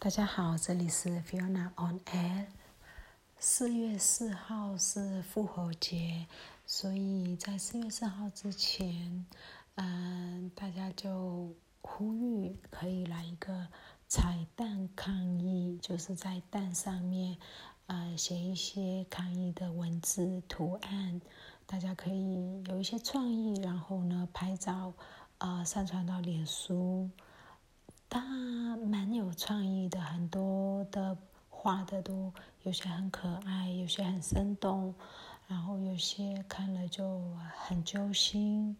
[0.00, 2.46] 大家好，这里是 Fiona on Air。
[3.36, 6.28] 四月四号是复活节，
[6.64, 9.26] 所以在四月四号之前，
[9.74, 13.66] 嗯，大家就呼吁可以来一个
[14.06, 17.36] 彩蛋抗议，就是在蛋上面，
[17.88, 21.20] 呃，写一些抗议的文字图案，
[21.66, 24.92] 大家可以有一些创意，然后呢，拍照，
[25.38, 27.10] 呃，上传到脸书。
[28.10, 31.16] 他蛮有创意的，很多的
[31.50, 34.94] 画的都有些很可爱，有些很生动，
[35.46, 37.20] 然后有些看了就
[37.66, 38.74] 很揪心，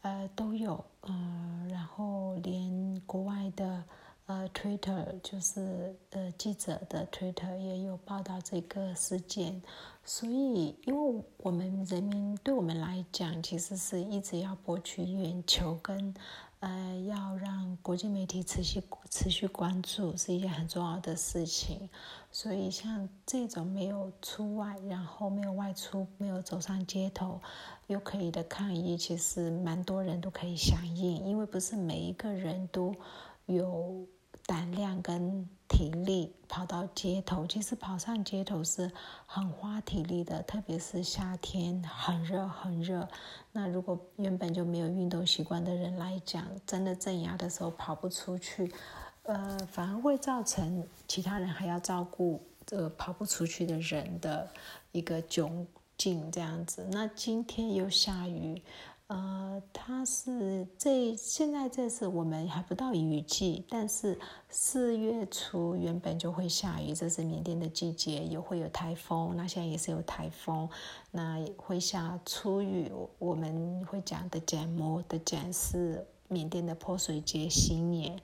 [0.00, 3.84] 呃，都有，嗯，然后连国外的
[4.24, 9.60] 呃 Twitter 就是呃记者的 Twitter 也有报道这个事件，
[10.02, 16.14] 所以因为我们人民对我们来讲，其实是一直要博取眼球跟。
[16.60, 21.88] 呃，要让国际媒体持续持续关注是一件很重要的事情，
[22.32, 27.40] 所以像这种没有出外，然后没有外出，没有走上街头，
[27.88, 32.94] 又可以的抗议，其实蛮多人都可以响应，因为不是每一个人都
[33.46, 34.06] 有。
[34.46, 38.90] 胆量跟体力跑到街头，其实跑上街头是
[39.26, 43.08] 很花体力的，特别是夏天很热很热。
[43.50, 48.72] 那如果原本就没有运动习惯的人来讲，真的镇压的时候跑不出去，
[49.24, 54.48] 呃，反而会造成其他人还要照顾这个跑不出去的人的
[54.92, 55.66] 一个窘
[55.98, 56.86] 境这样子。
[56.92, 58.62] 那今天又下雨。
[59.08, 64.18] 呃，它是这现在这是我们还不到雨季，但是
[64.48, 69.34] 四月初原本就会下雨，这是缅甸的季节，也会有台风。
[69.36, 70.68] 那现在也是有台风，
[71.12, 72.90] 那会下初雨，
[73.20, 78.20] 我们会讲的简摩的简是缅甸的泼水节新年。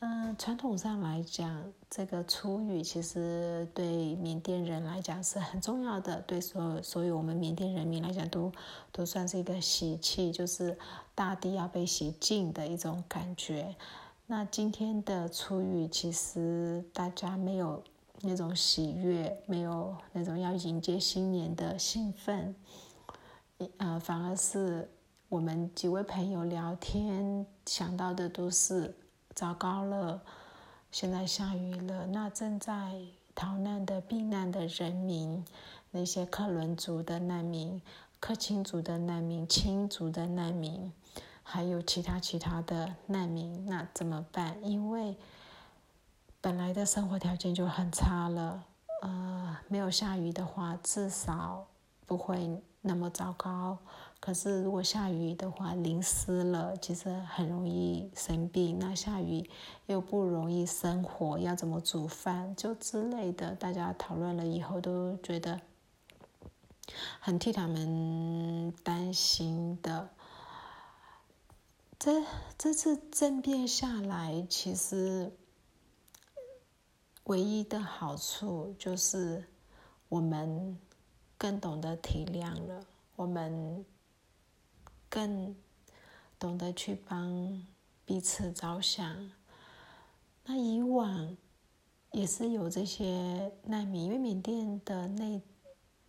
[0.00, 8.52] 嗯，传统上来讲，这个初雨其实对缅甸人来讲是很重要的，对所有所有我们缅甸人民来讲都
[8.92, 10.76] 都算是一个喜气，就是
[11.14, 13.74] 大地要被洗净的一种感觉。
[14.26, 17.82] 那今天的初雨，其实大家没有
[18.20, 22.54] 那种喜悦，没有那种要迎接新年的兴奋，
[23.78, 24.90] 呃，反而是
[25.30, 28.94] 我们几位朋友聊天想到的都是。
[29.36, 30.22] 糟糕了，
[30.90, 32.06] 现在下雨了。
[32.06, 33.02] 那正在
[33.34, 35.44] 逃难的避难的人民，
[35.90, 37.82] 那些克伦族的难民、
[38.18, 40.90] 克钦族的难民、钦族的难民，
[41.42, 44.56] 还有其他其他的难民，那怎么办？
[44.64, 45.14] 因为
[46.40, 48.64] 本来的生活条件就很差了。
[49.02, 51.66] 呃，没有下雨的话，至少
[52.06, 53.76] 不会那么糟糕。
[54.18, 58.76] 可是，如果下雨的话，淋湿了，其实很容易生病。
[58.76, 59.48] 那下雨
[59.86, 65.60] 又不容易生火，要怎么煮饭，就之类的，大家讨论了以后都觉得
[67.20, 70.08] 很替他们担心的。
[71.96, 72.24] 这
[72.58, 75.30] 这次政变下来，其实
[77.24, 79.44] 唯一的好处就是
[80.08, 80.76] 我们
[81.38, 82.84] 更懂得体谅了，
[83.14, 83.84] 我们。
[85.16, 85.56] 更
[86.38, 87.64] 懂得去帮
[88.04, 89.32] 彼此着想。
[90.44, 91.34] 那以往
[92.12, 95.40] 也是有这些难民，因为缅甸的内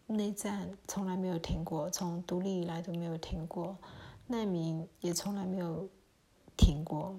[0.07, 3.77] 内战从来没有停过，从独立以来都没有停过，
[4.27, 5.87] 难民也从来没有
[6.57, 7.17] 停过。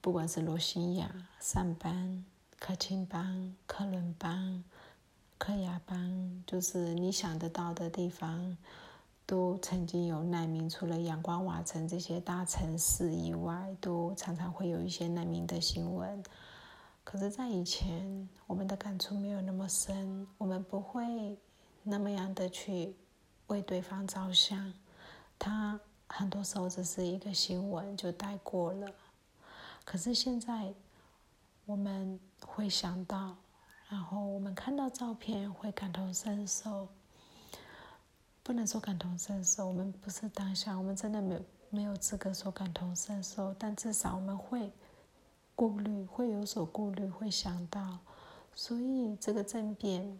[0.00, 2.24] 不管是罗西亚、上班、
[2.58, 4.64] 克钦邦、克伦邦、
[5.38, 8.56] 克亚邦，就是你想得到的地方。
[9.30, 16.20] 都曾经有难民，除了阳光瓦城这些大城市以外，都常常会有一些难民的新闻。
[17.04, 21.38] 可是，在以前，我们的感触没有那么深，我们不会
[21.84, 22.92] 那么样的去
[23.46, 24.74] 为对方着想。
[25.38, 28.88] 他很多时候只是一个新闻就带过了。
[29.84, 30.74] 可是现在，
[31.66, 33.36] 我们会想到，
[33.88, 36.88] 然后我们看到照片会感同身受。
[38.50, 44.72] 不能说感同身受，我们不是当下，我们真的没没有资格说感同身受，但至少我们会
[45.54, 48.00] 顾虑，会有所顾虑，会想到，
[48.52, 50.18] 所以这个政变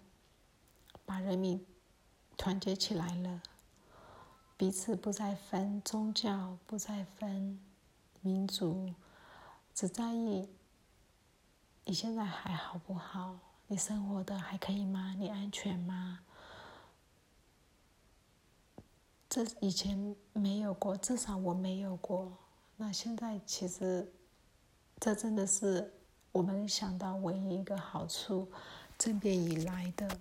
[1.04, 1.66] 把人民
[2.36, 3.42] 团结起来了，
[4.56, 7.58] 彼此不再分宗教，不再分
[8.20, 8.94] 民族，
[9.74, 10.48] 只在意
[11.84, 15.16] 你现在还好不好，你生活的还可以吗？
[15.18, 16.20] 你安全吗？
[19.30, 22.32] 这以前没有过，至少我没有过。
[22.76, 24.12] 那现在其实，
[24.98, 25.88] 这真的是
[26.32, 28.48] 我们想到唯一一个好处，
[28.98, 30.18] 政变以来的。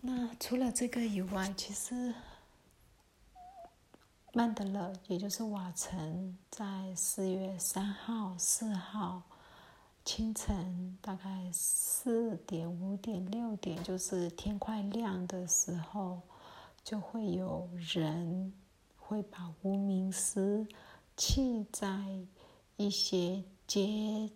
[0.00, 2.14] 那除了这个以外，其实
[4.32, 9.20] 曼德勒，也就是瓦城，在四月三号、四号
[10.06, 16.22] 清晨，大概四点、五点、六点，就是天快亮的时候，
[16.88, 18.50] 就会有人
[18.96, 20.66] 会把无名尸
[21.18, 21.86] 弃在
[22.78, 24.30] 一些街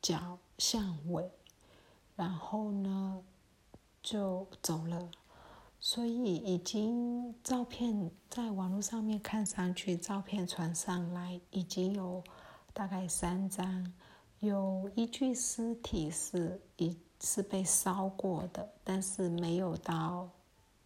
[0.00, 1.28] 角巷尾，
[2.14, 3.20] 然后呢？
[4.00, 5.10] 就走了，
[5.80, 12.22] 所以已经照片在网络上面看上去，照片传上来已经有
[12.72, 13.92] 大概三张，
[14.38, 20.30] 有一具尸体是已是被烧过的，但是没有到，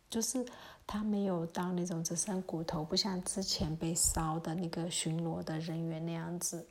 [0.09, 0.45] 就是
[0.87, 6.67] 他没有到那种只剩骨头，不像之前被烧的那个巡逻的人员那样子，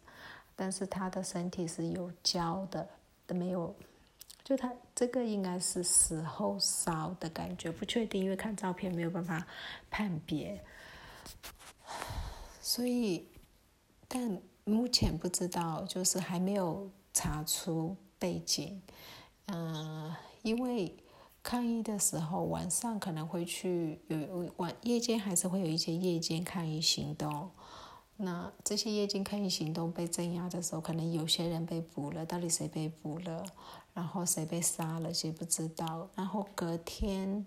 [0.55, 2.87] 但是他的身体是有焦的，
[3.25, 3.75] 都没有。
[4.43, 9.45] 就他这个应该是死后烧的感觉，不确定，因为看照片没有办法
[9.89, 10.61] 判别，
[12.61, 13.27] 所以，
[14.07, 18.81] 但目前不知道，就是还没有查出背景，
[19.45, 20.97] 嗯，因为
[21.43, 27.49] 抗议的时候晚上可能会去有晚夜间还是会有一些夜间抗议行动。
[28.17, 33.43] 那这些夜间抗议行动被镇压的时候，可能有些人被捕了，到底谁被捕了，
[33.95, 36.07] 然后谁被杀了，谁不知道。
[36.13, 37.43] 然后隔天，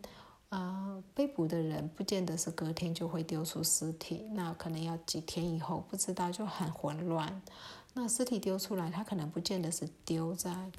[0.49, 7.41] 啊，被捕的人不见得是隔天就会丢出尸体，那可能要几天以后，不知道就很混乱。
[7.93, 10.73] 那尸体丢出来，他可能不见得是丢在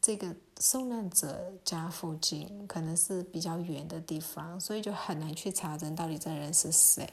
[0.00, 7.08] 这个受难者家附近，可能是比较远的地方，所以就很难去查证到底这人是谁。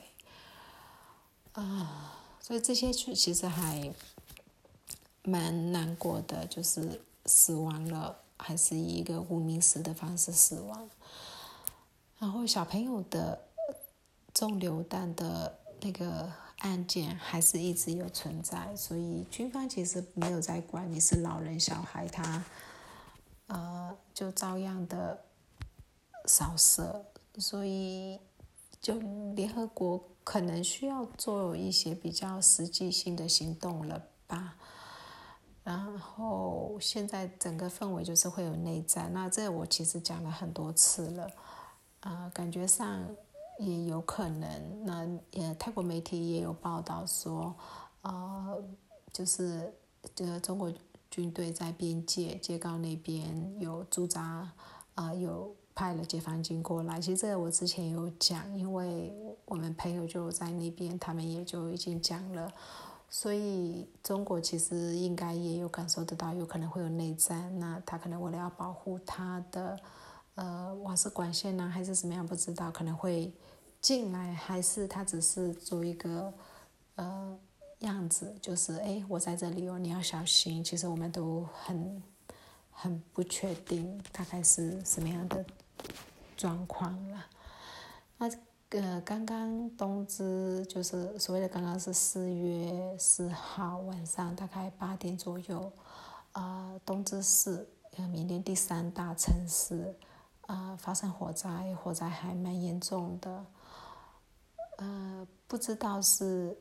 [1.54, 3.94] 啊，所以这些其其实还
[5.24, 10.90] 蛮难过的，就是死亡了，还是以一个无名死的方式死亡。
[12.18, 13.42] 然后小朋友的
[14.34, 22.44] 中流弹的那个案件还是一直有存在，所以军方其实没有在管你是老人小孩，他
[23.48, 25.20] 呃就照样的
[26.26, 27.06] 扫射，
[27.38, 28.20] 所以
[28.82, 28.96] 就
[29.36, 30.04] 联合国。
[30.22, 34.54] 可能需要做一些比较实际性的行动了吧，
[35.64, 41.32] 然后现在整个氛围就是会有内战，那这我其实讲了很多次了，
[42.02, 43.04] 啊，感觉上
[43.60, 47.56] 也有可能，那也泰国媒体也有报道说，
[48.02, 48.48] 啊，
[49.14, 49.72] 就是
[50.16, 50.74] 这中国
[51.12, 54.52] 军队在边界界高那边有驻扎，
[54.96, 55.56] 啊有。
[55.76, 59.14] 派了解放军过来，其实这个我之前有讲，因为
[59.46, 62.52] 我们朋友就在那边，他们也就已经讲了，
[63.10, 69.80] 所以中国其实应该也有感受得到，有可能会有内战，那他可能为了要保护他的
[70.40, 73.32] 呃瓦斯管线呢，还是什么样，不知道，可能会
[73.82, 76.34] 进来，还是他只是做一个
[76.96, 77.38] 呃
[77.80, 80.64] 样子，就是哎，我在这里哦，你要小心。
[80.64, 82.02] 其实我们都很
[82.72, 85.46] 很不确定，大概是什么样的。
[86.40, 87.26] 状况了，
[88.18, 88.30] 那
[88.70, 95.70] 呃，刚刚冬至就是所谓的刚刚是四月四号晚上，大概八点左右，
[96.32, 99.94] 啊，冬至市呃，缅甸第三大城市
[100.50, 103.46] 啊，发生火灾，火灾还蛮严重的，
[104.78, 106.58] 呃，不知道是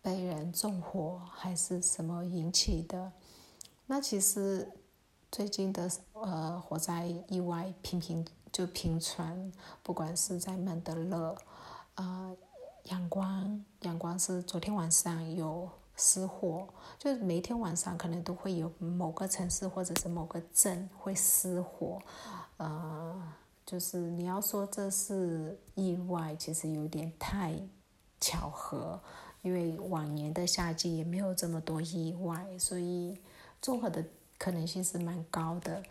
[0.00, 3.12] 被人纵火还是什么引起的，
[3.86, 4.72] 那其实
[5.30, 8.26] 最近的呃火灾意外频频。
[8.50, 11.36] 就频传，不管是在曼德勒，
[11.96, 12.34] 啊，
[12.84, 15.68] 阳光，阳光是昨天晚上有
[15.98, 22.00] 失火，就是每天晚上可能都会有某个城市或者是某个镇会失火，
[22.56, 23.20] 呃，
[23.66, 27.54] 就是你要说这是意外，其实有点太
[28.20, 29.00] 巧合，
[29.42, 33.20] 因为往年的夏季也没有这么多意外，所以
[33.60, 34.04] 综合的
[34.38, 35.82] 可能性是蛮高的。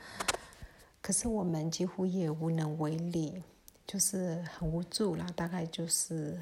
[1.01, 3.43] 可是我们几乎也无能为力，
[3.85, 6.37] 就是很无助啦，大概就是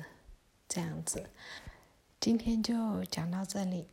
[0.68, 1.24] 这样子。
[2.26, 3.86] 今天就讲到这里，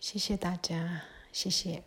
[0.00, 1.00] 谢谢大家，
[1.32, 1.82] 谢谢。